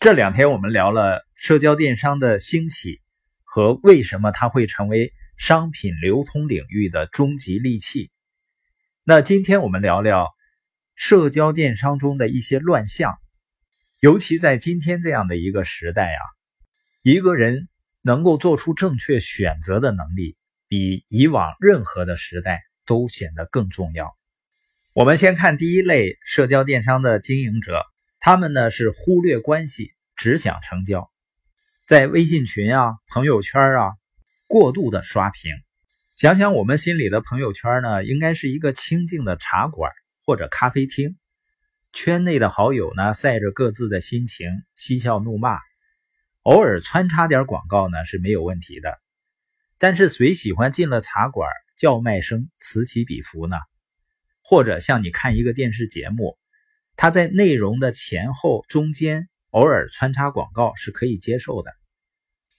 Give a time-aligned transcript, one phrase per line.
[0.00, 3.00] 这两天我们聊了社交电商的兴起
[3.42, 8.12] 和为什么它会成为商品流通领域的终极利器。
[9.02, 10.28] 那今天我们聊聊
[10.94, 13.18] 社交电商中的一些乱象，
[13.98, 16.22] 尤其在今天这样的一个时代啊，
[17.02, 17.68] 一个人
[18.00, 20.36] 能够做出正确选择的能力，
[20.68, 24.16] 比以往任何的时代都显得更重要。
[24.92, 27.84] 我们先看第一类社交电商的经营者，
[28.20, 31.10] 他们呢是忽略关系，只想成交，
[31.86, 33.92] 在微信群啊、朋友圈啊
[34.46, 35.52] 过度的刷屏。
[36.16, 39.92] 想想我们心里的朋友圈呢，应该是一个清静的茶馆
[40.24, 41.16] 或者咖啡厅，
[41.92, 45.58] 圈内的好友呢晒着各自的心情，嬉笑怒骂，
[46.42, 48.98] 偶尔穿插点广告呢是没有问题的。
[49.78, 53.56] 但是谁喜欢进了茶馆叫卖声此起彼伏呢？
[54.42, 56.36] 或者像你看一个电视节目，
[56.98, 61.70] 它在内容的前后中间偶尔穿插广告是可以接受的，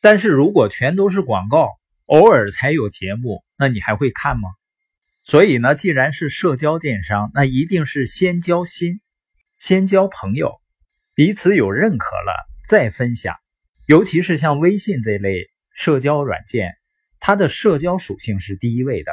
[0.00, 1.68] 但是如果全都是广告。
[2.06, 4.50] 偶尔才有节目，那你还会看吗？
[5.22, 9.00] 所以呢，既然是社交电商，那一定是先交心，
[9.56, 10.60] 先交朋友，
[11.14, 12.34] 彼此有认可了
[12.68, 13.36] 再分享。
[13.86, 16.74] 尤其是像微信这类社交软件，
[17.18, 19.12] 它的社交属性是第一位的。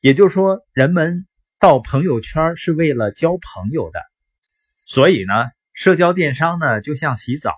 [0.00, 1.26] 也就是说，人们
[1.58, 4.00] 到朋友圈是为了交朋友的。
[4.90, 5.32] 所以呢，
[5.72, 7.54] 社交电商呢就像洗澡，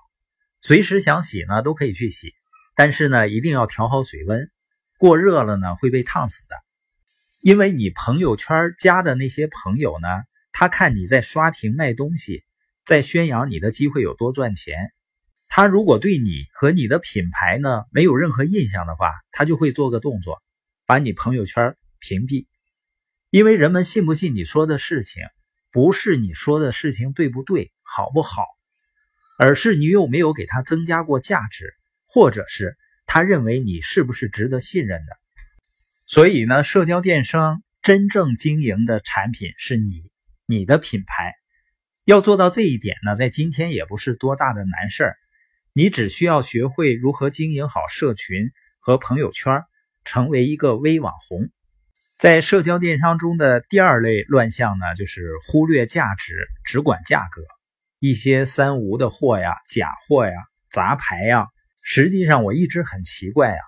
[0.61, 2.34] 随时想洗呢都可以去洗，
[2.75, 4.50] 但是呢一定要调好水温。
[4.98, 6.55] 过热了呢，会被烫死的。
[7.41, 10.08] 因为你朋友圈加的那些朋友呢，
[10.53, 12.44] 他看你在刷屏卖东西，
[12.84, 14.92] 在宣扬你的机会有多赚钱。
[15.48, 20.42] 他如果对你和你的品牌呢没有任何印象的话，他就会做个动作，
[20.84, 22.44] 把你朋友圈屏蔽。
[23.30, 25.22] 因为人们信不信你说的事情，
[25.73, 28.45] 不是你说的事情对不对、好不好，
[29.39, 31.75] 而是你有没有给他增加过价值，
[32.06, 32.77] 或者是。
[33.05, 35.17] 他认为你是不是值得信任的？
[36.06, 40.11] 所以呢，社交电商真正经营的产品是你，
[40.47, 41.34] 你的品牌。
[42.05, 45.16] 要做到这一点呢，在今天也不是多大的难事儿。
[45.75, 49.62] 你只需要学会如何经营好社群和朋友圈，
[50.05, 51.50] 成为一个微网红。
[52.22, 57.43] 在社交电商中的第二类乱象呢，就是忽略价值，只管价格。
[57.99, 60.32] 一些三无的货呀、假货呀、
[60.71, 61.49] 杂牌呀。
[61.81, 63.59] 实际上，我一直很奇怪啊，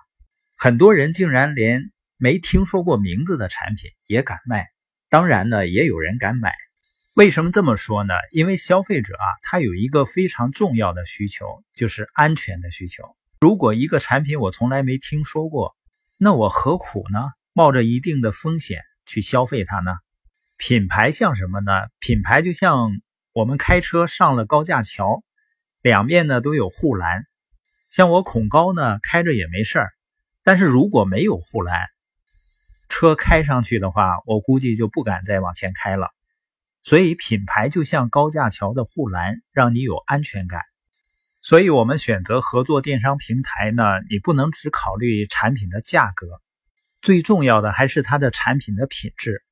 [0.55, 4.67] 很多人竟然连没听说过名字的产品也敢卖。
[5.09, 6.53] 当然呢，也有人敢买。
[7.13, 8.13] 为什么这么说呢？
[8.31, 13.03] 因为消费者啊，他有一个非常重要的需求，就是安全的需求。
[13.41, 15.75] 如果一个产品我从来没听说过，
[16.17, 17.19] 那我何苦呢？
[17.57, 19.95] 冒着一定的风险去消费它呢？
[20.57, 21.71] 品牌像什么呢？
[22.01, 22.89] 品牌就像
[23.31, 25.23] 我们开车上了高架桥，
[25.81, 27.25] 两面呢都有护栏。
[27.89, 29.89] 像我恐高呢，开着也没事儿，
[30.43, 31.87] 但是如果没有护栏，
[32.89, 36.09] 车开上去的话，我估计就不敢再往前开了。
[36.83, 40.59] 所以品牌就像高架桥的护栏，让你有安全感。
[41.41, 46.41] 所以我们选择合作电商平台呢，你不能只考虑产品的价格，
[47.05, 49.43] 最重要的还是它的产品的品质。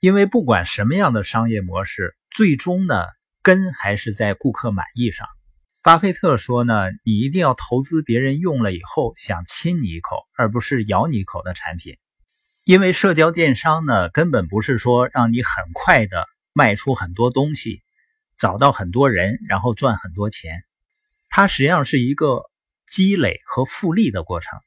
[0.00, 3.04] 因为不管什么样的商业模式，最终呢，
[3.42, 5.28] 根还是在顾客满意上。
[5.84, 11.96] 巴菲特说呢，你一定要投资别人用了以后想亲你一口，而不是咬你一口的产品。
[12.64, 17.84] 因为社交电商呢，根本不是说让你很快的卖出很多东西，
[18.36, 20.64] 找到很多人，然后赚很多钱。
[21.28, 22.42] 它实际上是一个
[22.90, 24.58] 积累和复利的过程。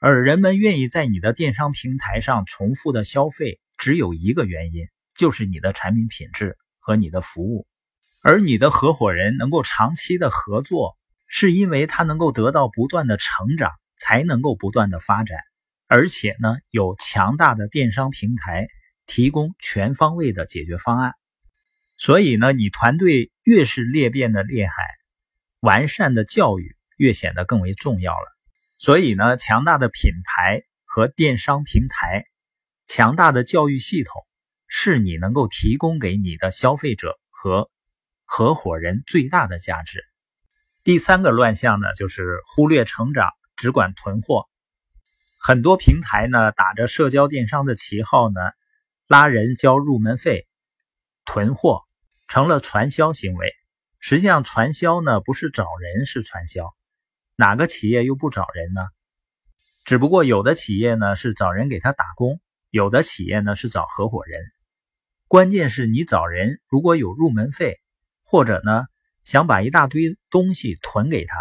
[0.00, 4.86] 而人们愿意在你的电商平台上重复的消费，只有一个原因，
[5.16, 7.66] 就是你的产品品质和你的服务。
[8.20, 15.38] 而你的合伙人能够长期的合作，是因为他能够得到不断的成长，才能够不断的发展，
[15.88, 18.68] 而且呢，有强大的电商平台
[19.06, 21.14] 提供全方位的解决方案。
[21.96, 24.72] 所以呢，你团队越是裂变的厉害，
[25.58, 28.37] 完善的教育越显得更为重要了。
[28.78, 32.24] 所以呢，强大的品牌和电商平台，
[32.86, 34.26] 强大的教育系统，
[34.66, 37.70] 是你能够提供给你的消费者和。
[38.30, 40.04] 合伙人最大的价值。
[40.84, 44.44] 第三个乱象呢，就是忽略成长，只管囤货。
[45.40, 48.38] 很多平台呢，打着社交电商的旗号呢，
[49.06, 50.46] 拉人交入门费，
[51.24, 51.84] 囤货
[52.26, 53.54] 成了传销行为。
[53.98, 56.74] 实际上，传销呢不是找人是传销，
[57.40, 58.80] 哪个企业又不找人呢？
[59.84, 62.40] 只不过有的企业呢是找人给他打工，
[62.70, 64.40] 有的企业呢是找合伙人。
[65.28, 67.78] 关键是你找人如果有入门费。
[68.30, 68.84] 或者呢，
[69.24, 71.34] 想把一大堆东西囤给他，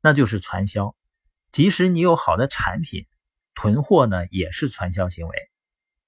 [0.00, 0.96] 那就是传销。
[1.52, 3.06] 即使你有好的产品，
[3.54, 5.36] 囤货呢也是传销行为，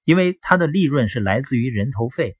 [0.02, 2.36] 因为它的利润是来自于人头费，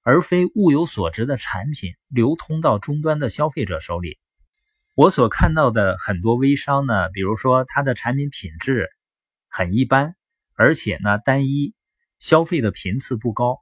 [0.00, 4.18] 而非物有所值的产品流通到终端的消费者手里。
[4.94, 8.88] 我所看到的很多微商呢，比如说它的产品品质
[9.48, 10.14] 很一般，
[10.54, 11.74] 而且呢单一，
[12.18, 13.60] 消费的频次不高，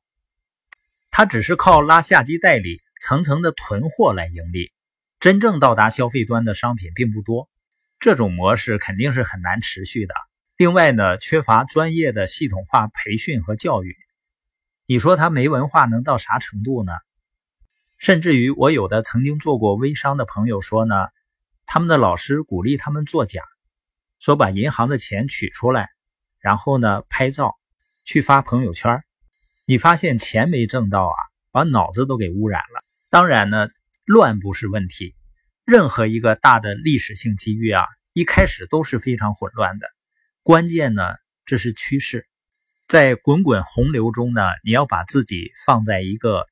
[1.10, 2.80] 它只是靠拉下级代理。
[3.00, 4.72] 层层的囤货来盈利，
[5.20, 7.48] 真正到达消费端的商品并不多，
[8.00, 10.14] 这种模式肯定是很难持续的。
[10.56, 13.96] 另外呢，缺乏专业的系统化培训和教育，
[14.84, 16.90] 你说他没文化能到啥程度呢？
[17.98, 21.06] 甚至于我有的曾经做过微商的朋友说呢，
[21.70, 23.42] 他们的老师鼓励他们作假，
[24.20, 25.90] 说把银行的钱取出来，
[26.40, 27.56] 然后呢拍照
[28.04, 29.04] 去发朋友圈，
[29.66, 31.16] 你发现钱没挣到啊，
[31.52, 32.82] 把脑子都给污染了。
[33.10, 33.68] 当然呢，
[34.06, 35.14] 乱不是问题。
[35.66, 39.86] 任何一个大的历史性机遇啊，一开始都是非常混乱的。
[40.42, 42.26] 关键呢，这是趋势。
[42.86, 46.46] 在滚滚洪流中呢，你要把自己放在一个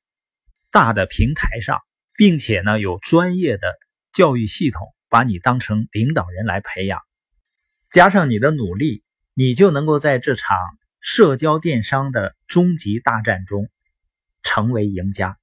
[0.69, 1.79] 大的平台上，
[2.13, 3.73] 并且呢，有专业的
[4.13, 7.01] 教育系统把你当成领导人来培养，
[7.89, 10.57] 加上你的努力，你就能够在这场
[10.99, 13.69] 社交电商的终极大战中
[14.43, 15.37] 成为赢家。